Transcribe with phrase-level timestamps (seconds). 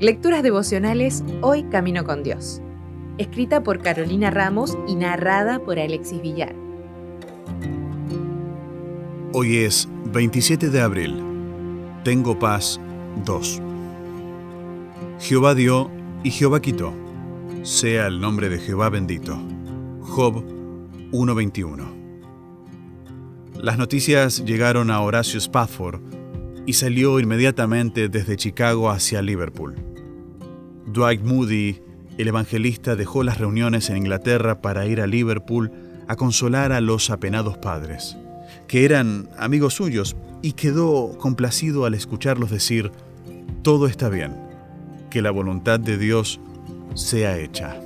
[0.00, 2.62] Lecturas devocionales Hoy Camino con Dios.
[3.18, 6.54] Escrita por Carolina Ramos y narrada por Alexis Villar.
[9.34, 11.22] Hoy es 27 de abril.
[12.02, 12.80] Tengo paz
[13.26, 13.60] 2.
[15.18, 15.90] Jehová dio
[16.24, 16.94] y Jehová quitó.
[17.62, 19.38] Sea el nombre de Jehová bendito.
[20.00, 20.42] Job
[21.12, 22.00] 1.21.
[23.62, 26.00] Las noticias llegaron a Horacio Spafford
[26.70, 29.74] y salió inmediatamente desde Chicago hacia Liverpool.
[30.86, 31.80] Dwight Moody,
[32.16, 35.72] el evangelista, dejó las reuniones en Inglaterra para ir a Liverpool
[36.06, 38.16] a consolar a los apenados padres,
[38.68, 42.92] que eran amigos suyos, y quedó complacido al escucharlos decir,
[43.62, 44.36] todo está bien,
[45.10, 46.38] que la voluntad de Dios
[46.94, 47.80] sea hecha.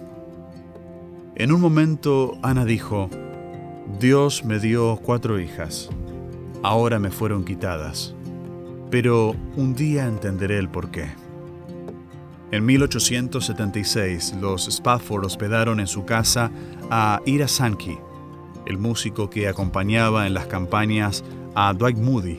[1.37, 3.09] En un momento Ana dijo,
[3.98, 5.88] Dios me dio cuatro hijas,
[6.62, 8.15] ahora me fueron quitadas,
[8.95, 11.09] pero un día entenderé el porqué.
[12.52, 16.52] En 1876, los Spafford hospedaron en su casa
[16.93, 17.99] a Ira Sankey,
[18.66, 21.24] el músico que acompañaba en las campañas
[21.57, 22.38] a Dwight Moody.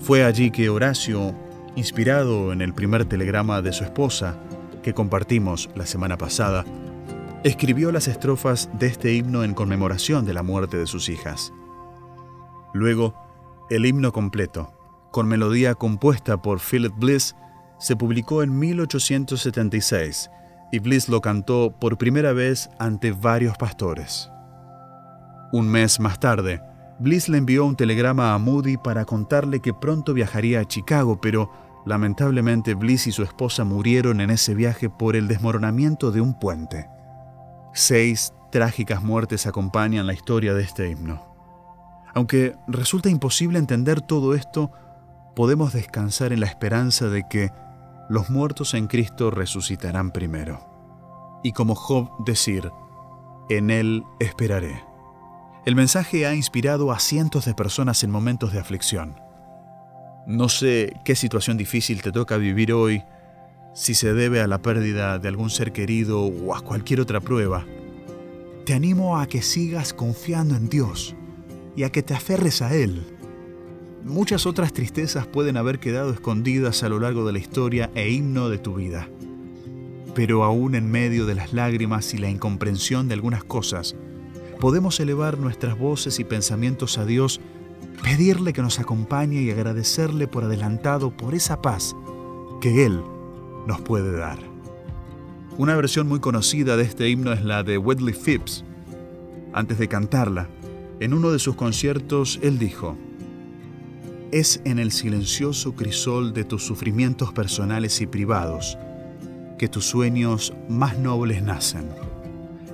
[0.00, 1.34] Fue allí que Horacio,
[1.76, 4.38] inspirado en el primer telegrama de su esposa,
[4.82, 6.66] que compartimos la semana pasada,
[7.42, 11.54] escribió las estrofas de este himno en conmemoración de la muerte de sus hijas.
[12.74, 13.14] Luego,
[13.70, 14.77] el himno completo,
[15.10, 17.34] con melodía compuesta por Philip Bliss,
[17.78, 20.30] se publicó en 1876
[20.72, 24.30] y Bliss lo cantó por primera vez ante varios pastores.
[25.52, 26.60] Un mes más tarde,
[26.98, 31.50] Bliss le envió un telegrama a Moody para contarle que pronto viajaría a Chicago, pero
[31.86, 36.88] lamentablemente Bliss y su esposa murieron en ese viaje por el desmoronamiento de un puente.
[37.72, 41.28] Seis trágicas muertes acompañan la historia de este himno.
[42.14, 44.72] Aunque resulta imposible entender todo esto,
[45.38, 47.52] podemos descansar en la esperanza de que
[48.08, 51.38] los muertos en Cristo resucitarán primero.
[51.44, 52.72] Y como Job decir,
[53.48, 54.82] en Él esperaré.
[55.64, 59.14] El mensaje ha inspirado a cientos de personas en momentos de aflicción.
[60.26, 63.04] No sé qué situación difícil te toca vivir hoy,
[63.74, 67.64] si se debe a la pérdida de algún ser querido o a cualquier otra prueba.
[68.66, 71.14] Te animo a que sigas confiando en Dios
[71.76, 73.17] y a que te aferres a Él
[74.04, 78.48] Muchas otras tristezas pueden haber quedado escondidas a lo largo de la historia e himno
[78.48, 79.08] de tu vida.
[80.14, 83.96] Pero aún en medio de las lágrimas y la incomprensión de algunas cosas,
[84.60, 87.40] podemos elevar nuestras voces y pensamientos a Dios,
[88.02, 91.94] pedirle que nos acompañe y agradecerle por adelantado por esa paz
[92.60, 93.00] que Él
[93.66, 94.38] nos puede dar.
[95.58, 98.64] Una versión muy conocida de este himno es la de Wedley Phipps.
[99.52, 100.48] Antes de cantarla,
[101.00, 102.96] en uno de sus conciertos, él dijo,
[104.32, 108.78] es en el silencioso crisol de tus sufrimientos personales y privados
[109.58, 111.88] que tus sueños más nobles nacen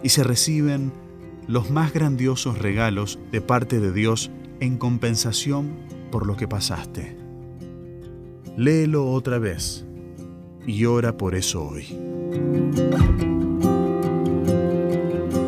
[0.03, 0.93] y se reciben
[1.48, 5.76] los más grandiosos regalos de parte de Dios en compensación
[6.10, 7.16] por lo que pasaste.
[8.56, 9.84] Léelo otra vez
[10.66, 11.84] y ora por eso hoy.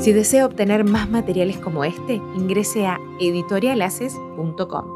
[0.01, 4.96] Si desea obtener más materiales como este, ingrese a editorialaces.com.